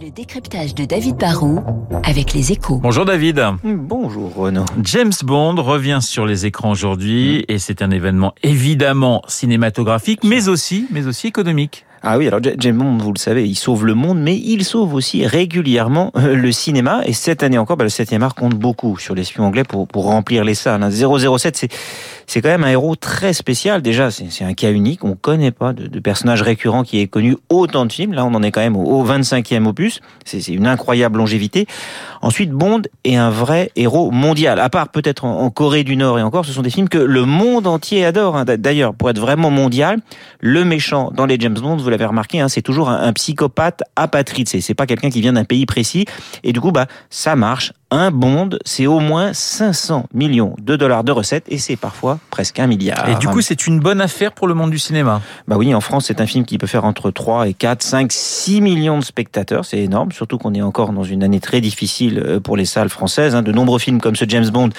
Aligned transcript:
Le 0.00 0.10
décryptage 0.10 0.74
de 0.74 0.84
David 0.84 1.16
Barrault 1.16 1.60
avec 2.02 2.32
les 2.32 2.52
échos. 2.52 2.78
Bonjour 2.82 3.04
David. 3.04 3.40
Bonjour 3.62 4.34
Renaud. 4.34 4.64
James 4.82 5.12
Bond 5.22 5.54
revient 5.56 6.00
sur 6.00 6.26
les 6.26 6.46
écrans 6.46 6.72
aujourd'hui 6.72 7.44
et 7.48 7.58
c'est 7.58 7.80
un 7.80 7.90
événement 7.90 8.34
évidemment 8.42 9.22
cinématographique 9.28 10.24
mais 10.24 10.48
aussi, 10.48 10.86
mais 10.90 11.06
aussi 11.06 11.28
économique. 11.28 11.84
Ah 12.06 12.18
oui, 12.18 12.26
alors 12.28 12.40
James 12.58 12.76
Bond, 12.76 12.98
vous 12.98 13.14
le 13.14 13.18
savez, 13.18 13.48
il 13.48 13.54
sauve 13.54 13.86
le 13.86 13.94
monde, 13.94 14.20
mais 14.20 14.36
il 14.36 14.62
sauve 14.62 14.92
aussi 14.92 15.26
régulièrement 15.26 16.12
euh, 16.18 16.36
le 16.36 16.52
cinéma. 16.52 17.00
Et 17.06 17.14
cette 17.14 17.42
année 17.42 17.56
encore, 17.56 17.78
bah, 17.78 17.84
le 17.84 17.88
7e 17.88 18.20
art 18.20 18.34
compte 18.34 18.52
beaucoup 18.52 18.98
sur 18.98 19.14
l'espion 19.14 19.44
anglais 19.44 19.64
pour, 19.64 19.88
pour 19.88 20.04
remplir 20.04 20.44
les 20.44 20.54
salles. 20.54 20.86
007, 20.92 21.56
c'est 21.56 21.72
c'est 22.26 22.40
quand 22.40 22.48
même 22.48 22.64
un 22.64 22.68
héros 22.68 22.96
très 22.96 23.32
spécial. 23.32 23.82
Déjà, 23.82 24.10
c'est 24.10 24.44
un 24.44 24.54
cas 24.54 24.70
unique. 24.70 25.04
On 25.04 25.14
connaît 25.14 25.50
pas 25.50 25.72
de, 25.72 25.86
de, 25.86 26.00
personnage 26.00 26.42
récurrent 26.42 26.82
qui 26.82 27.00
ait 27.00 27.06
connu 27.06 27.36
autant 27.48 27.86
de 27.86 27.92
films. 27.92 28.12
Là, 28.12 28.24
on 28.24 28.34
en 28.34 28.42
est 28.42 28.50
quand 28.50 28.60
même 28.60 28.76
au, 28.76 29.04
25e 29.04 29.66
opus. 29.66 30.00
C'est 30.24 30.46
une 30.48 30.66
incroyable 30.66 31.18
longévité. 31.18 31.66
Ensuite, 32.22 32.50
Bond 32.50 32.82
est 33.04 33.16
un 33.16 33.30
vrai 33.30 33.70
héros 33.76 34.10
mondial. 34.10 34.58
À 34.58 34.70
part 34.70 34.88
peut-être 34.88 35.24
en, 35.24 35.50
Corée 35.50 35.84
du 35.84 35.96
Nord 35.96 36.18
et 36.18 36.22
encore, 36.22 36.44
ce 36.44 36.52
sont 36.52 36.62
des 36.62 36.70
films 36.70 36.88
que 36.88 36.98
le 36.98 37.24
monde 37.24 37.66
entier 37.66 38.04
adore. 38.04 38.36
Hein. 38.36 38.44
D'ailleurs, 38.44 38.94
pour 38.94 39.10
être 39.10 39.20
vraiment 39.20 39.50
mondial, 39.50 40.00
le 40.40 40.64
méchant 40.64 41.10
dans 41.14 41.26
les 41.26 41.36
James 41.38 41.54
Bond, 41.54 41.76
vous 41.76 41.90
l'avez 41.90 42.06
remarqué, 42.06 42.40
hein, 42.40 42.48
c'est 42.48 42.62
toujours 42.62 42.88
un, 42.88 43.02
un, 43.02 43.12
psychopathe 43.12 43.82
apatride. 43.94 44.48
C'est 44.48 44.74
pas 44.74 44.86
quelqu'un 44.86 45.10
qui 45.10 45.20
vient 45.20 45.34
d'un 45.34 45.44
pays 45.44 45.66
précis. 45.66 46.06
Et 46.42 46.52
du 46.52 46.60
coup, 46.60 46.72
bah, 46.72 46.86
ça 47.10 47.36
marche 47.36 47.72
un 47.90 48.10
bond, 48.10 48.50
c'est 48.64 48.86
au 48.86 49.00
moins 49.00 49.32
500 49.32 50.06
millions 50.12 50.54
de 50.60 50.76
dollars 50.76 51.04
de 51.04 51.12
recettes 51.12 51.44
et 51.48 51.58
c'est 51.58 51.76
parfois 51.76 52.18
presque 52.30 52.58
un 52.58 52.66
milliard. 52.66 53.08
Et 53.08 53.16
du 53.16 53.28
coup, 53.28 53.40
c'est 53.40 53.66
une 53.66 53.80
bonne 53.80 54.00
affaire 54.00 54.32
pour 54.32 54.46
le 54.46 54.54
monde 54.54 54.70
du 54.70 54.78
cinéma? 54.78 55.20
Bah 55.48 55.56
oui, 55.56 55.74
en 55.74 55.80
France, 55.80 56.06
c'est 56.06 56.20
un 56.20 56.26
film 56.26 56.44
qui 56.44 56.58
peut 56.58 56.66
faire 56.66 56.84
entre 56.84 57.10
3 57.10 57.48
et 57.48 57.54
4, 57.54 57.82
5, 57.82 58.12
6 58.12 58.60
millions 58.60 58.98
de 58.98 59.04
spectateurs. 59.04 59.64
C'est 59.64 59.78
énorme, 59.78 60.12
surtout 60.12 60.38
qu'on 60.38 60.54
est 60.54 60.62
encore 60.62 60.92
dans 60.92 61.02
une 61.02 61.22
année 61.22 61.40
très 61.40 61.60
difficile 61.60 62.22
euh, 62.24 62.40
pour 62.40 62.56
les 62.56 62.64
salles 62.64 62.88
françaises. 62.88 63.34
Hein. 63.34 63.42
De 63.42 63.52
nombreux 63.52 63.78
films 63.78 64.00
comme 64.00 64.16
ce 64.16 64.24
James 64.28 64.48
Bond 64.48 64.70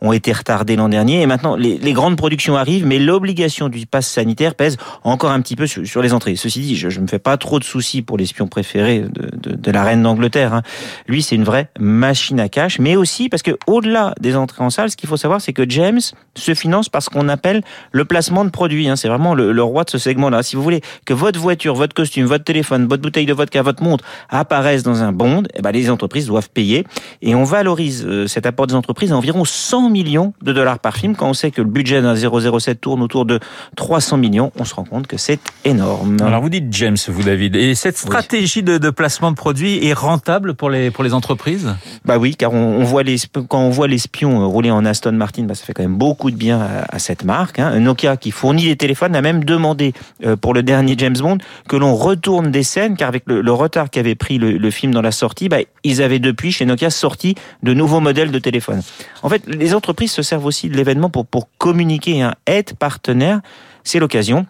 ont 0.00 0.12
été 0.12 0.32
retardés 0.32 0.76
l'an 0.76 0.88
dernier 0.88 1.22
et 1.22 1.26
maintenant 1.26 1.56
les, 1.56 1.92
grandes 1.92 2.16
productions 2.16 2.56
arrivent, 2.56 2.86
mais 2.86 2.98
l'obligation 2.98 3.68
du 3.68 3.86
pass 3.86 4.06
sanitaire 4.06 4.54
pèse 4.54 4.76
encore 5.04 5.30
un 5.30 5.40
petit 5.40 5.56
peu 5.56 5.66
sur, 5.66 6.02
les 6.02 6.12
entrées. 6.12 6.36
Ceci 6.36 6.60
dit, 6.60 6.76
je 6.76 6.88
ne 6.88 7.02
me 7.02 7.08
fais 7.08 7.18
pas 7.18 7.36
trop 7.36 7.58
de 7.58 7.64
soucis 7.64 8.02
pour 8.02 8.18
l'espion 8.18 8.46
préféré 8.46 9.00
de, 9.00 9.54
de, 9.54 9.70
la 9.70 9.82
reine 9.82 10.02
d'Angleterre. 10.02 10.54
Hein. 10.54 10.62
Lui, 11.06 11.22
c'est 11.22 11.34
une 11.34 11.44
vraie 11.44 11.70
machine 11.78 12.40
à 12.40 12.47
mais 12.78 12.96
aussi 12.96 13.28
parce 13.28 13.42
que 13.42 13.52
au-delà 13.66 14.14
des 14.20 14.36
entrées 14.36 14.62
en 14.62 14.70
salle, 14.70 14.90
ce 14.90 14.96
qu'il 14.96 15.08
faut 15.08 15.16
savoir, 15.16 15.40
c'est 15.40 15.52
que 15.52 15.68
James 15.68 16.00
se 16.34 16.54
finance 16.54 16.88
par 16.88 17.02
ce 17.02 17.10
qu'on 17.10 17.28
appelle 17.28 17.62
le 17.92 18.04
placement 18.04 18.44
de 18.44 18.50
produits. 18.50 18.88
Hein. 18.88 18.96
C'est 18.96 19.08
vraiment 19.08 19.34
le, 19.34 19.62
roi 19.62 19.84
de 19.84 19.90
ce 19.90 19.98
segment-là. 19.98 20.42
Si 20.42 20.56
vous 20.56 20.62
voulez 20.62 20.80
que 21.04 21.14
votre 21.14 21.38
voiture, 21.38 21.74
votre 21.74 21.94
costume, 21.94 22.26
votre 22.26 22.44
téléphone, 22.44 22.86
votre 22.86 23.02
bouteille 23.02 23.26
de 23.26 23.32
vodka, 23.32 23.62
votre 23.62 23.82
montre 23.82 24.04
apparaissent 24.28 24.82
dans 24.82 25.02
un 25.02 25.12
bond, 25.12 25.42
eh 25.54 25.62
ben, 25.62 25.72
les 25.72 25.90
entreprises 25.90 26.26
doivent 26.26 26.50
payer. 26.50 26.86
Et 27.22 27.34
on 27.34 27.44
valorise 27.44 28.04
euh, 28.06 28.26
cet 28.26 28.46
apport 28.46 28.66
des 28.66 28.74
entreprises 28.74 29.12
à 29.12 29.16
environ 29.16 29.44
100 29.44 29.90
millions 29.90 30.32
de 30.42 30.52
dollars 30.52 30.78
par 30.78 30.96
film. 30.96 31.16
Quand 31.16 31.28
on 31.28 31.34
sait 31.34 31.50
que 31.50 31.60
le 31.60 31.68
budget 31.68 32.00
d'un 32.02 32.14
007 32.14 32.80
tourne 32.80 33.02
autour 33.02 33.24
de 33.24 33.40
300 33.76 34.16
millions, 34.16 34.52
on 34.58 34.64
se 34.64 34.74
rend 34.74 34.84
compte 34.84 35.06
que 35.06 35.16
c'est 35.16 35.40
énorme. 35.64 36.16
Alors 36.20 36.42
vous 36.42 36.48
dites 36.48 36.72
James, 36.72 36.96
vous 37.08 37.22
David, 37.22 37.56
et 37.56 37.74
cette 37.74 37.98
stratégie 37.98 38.62
de, 38.62 38.78
de, 38.78 38.90
placement 38.90 39.30
de 39.30 39.36
produits 39.36 39.84
est 39.86 39.92
rentable 39.92 40.54
pour 40.54 40.70
les, 40.70 40.90
pour 40.90 41.04
les 41.04 41.14
entreprises? 41.14 41.74
Bah 42.04 42.18
oui, 42.18 42.36
car 42.38 42.54
on, 42.54 42.84
voit 42.84 43.02
les, 43.02 43.16
quand 43.48 43.60
on 43.60 43.70
voit 43.70 43.88
l'espion 43.88 44.48
rouler 44.48 44.70
en 44.70 44.84
Aston 44.84 45.12
Martin, 45.12 45.42
bah, 45.42 45.54
ça 45.54 45.64
fait 45.64 45.74
quand 45.74 45.82
même 45.82 45.96
beaucoup 45.96 46.30
de 46.30 46.36
bien 46.36 46.60
à, 46.88 46.98
cette 46.98 47.24
marque. 47.24 47.58
Hein. 47.58 47.78
Nokia 47.80 48.16
qui 48.16 48.30
fournit 48.30 48.64
les 48.64 48.76
téléphones 48.76 49.14
a 49.16 49.20
même 49.20 49.44
demandé 49.44 49.92
euh, 50.24 50.36
pour 50.36 50.54
le 50.54 50.62
dernier 50.62 50.94
James 50.96 51.16
Bond 51.18 51.38
que 51.68 51.76
l'on 51.76 51.94
retourne 51.94 52.50
des 52.50 52.62
scènes, 52.62 52.96
car 52.96 53.08
avec 53.08 53.24
le, 53.26 53.52
retard 53.52 53.90
qu'avait 53.90 54.14
pris 54.14 54.38
le, 54.38 54.70
film 54.70 54.94
dans 54.94 55.02
la 55.02 55.12
sortie, 55.12 55.48
bah, 55.48 55.58
ils 55.82 56.00
avaient 56.00 56.20
depuis 56.20 56.52
chez 56.52 56.64
Nokia 56.64 56.90
sorti 56.90 57.34
de 57.62 57.74
nouveaux 57.74 58.00
modèles 58.00 58.30
de 58.30 58.38
téléphone. 58.38 58.82
En 59.22 59.28
fait, 59.28 59.42
les 59.46 59.74
entreprises 59.74 60.12
se 60.12 60.22
servent 60.22 60.46
aussi 60.46 60.68
de 60.68 60.76
l'événement 60.76 61.10
pour, 61.10 61.26
pour 61.26 61.48
communiquer, 61.58 62.22
hein, 62.22 62.34
être 62.46 62.76
partenaire. 62.76 63.40
C'est 63.82 63.98
l'occasion 63.98 64.46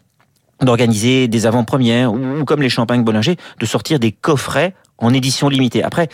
d'organiser 0.61 1.29
des 1.29 1.47
avant-premières 1.47 2.13
ou 2.13 2.45
comme 2.45 2.63
les 2.63 2.69
champagnes 2.69 3.05
Bollinger, 3.05 3.37
de 3.61 3.67
sortir 3.67 3.99
des 3.99 4.13
coffrets 4.13 4.75
en 4.99 5.15
édition 5.15 5.49
limitée. 5.49 5.83
Après, 5.83 6.09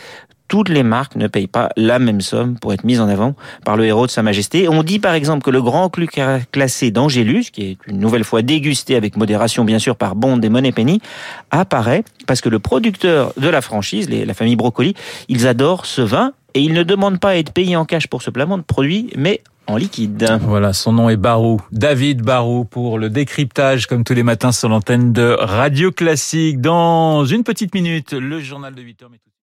toutes 0.55 0.69
les 0.69 0.83
marques 0.83 1.17
ne 1.17 1.27
payent 1.27 1.47
pas 1.47 1.67
la 1.75 1.99
même 1.99 2.21
somme 2.21 2.57
pour 2.57 2.71
être 2.71 2.85
mises 2.85 3.01
en 3.01 3.09
avant 3.09 3.35
par 3.65 3.75
le 3.75 3.83
héros 3.83 4.05
de 4.05 4.11
Sa 4.11 4.23
Majesté. 4.23 4.69
On 4.69 4.83
dit 4.83 4.99
par 4.99 5.13
exemple 5.13 5.43
que 5.43 5.49
le 5.49 5.61
grand 5.61 5.89
cru 5.89 6.07
classé 6.49 6.91
d'Angélus, 6.91 7.47
qui 7.51 7.71
est 7.71 7.77
une 7.87 7.99
nouvelle 7.99 8.23
fois 8.23 8.41
dégusté 8.41 8.95
avec 8.95 9.17
modération 9.17 9.65
bien 9.65 9.79
sûr 9.79 9.97
par 9.97 10.15
Bond 10.15 10.39
et 10.39 10.47
Moneypenny, 10.47 11.01
apparaît 11.51 12.05
parce 12.25 12.39
que 12.39 12.47
le 12.47 12.59
producteur 12.59 13.33
de 13.35 13.49
la 13.49 13.59
franchise, 13.59 14.09
la 14.09 14.33
famille 14.33 14.55
Brocoli, 14.55 14.93
ils 15.27 15.45
adorent 15.45 15.85
ce 15.85 16.01
vin 16.01 16.31
et 16.53 16.61
ils 16.61 16.71
ne 16.71 16.83
demandent 16.83 17.19
pas 17.19 17.31
à 17.31 17.35
être 17.35 17.51
payés 17.51 17.75
en 17.75 17.83
cash 17.83 18.07
pour 18.07 18.21
ce 18.21 18.29
placement 18.29 18.57
de 18.57 18.63
produit, 18.63 19.09
mais 19.17 19.41
en 19.67 19.75
liquide. 19.75 20.37
Voilà, 20.43 20.71
son 20.71 20.93
nom 20.93 21.09
est 21.09 21.17
Barou, 21.17 21.59
David 21.73 22.21
Barou 22.21 22.63
pour 22.63 22.97
le 22.97 23.09
décryptage 23.09 23.87
comme 23.87 24.05
tous 24.05 24.13
les 24.13 24.23
matins 24.23 24.53
sur 24.53 24.69
l'antenne 24.69 25.11
de 25.11 25.35
Radio 25.37 25.91
Classique. 25.91 26.61
Dans 26.61 27.25
une 27.25 27.43
petite 27.43 27.75
minute, 27.75 28.13
le 28.13 28.39
journal 28.39 28.73
de 28.73 28.81
8 28.81 29.01
h 29.01 29.25